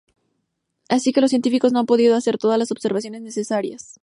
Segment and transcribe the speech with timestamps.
[0.89, 3.99] Así que los científicos no han podido hacer todas las observaciones necesarias.